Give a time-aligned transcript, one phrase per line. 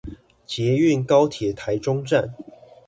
[0.47, 2.33] 捷運高鐵臺中站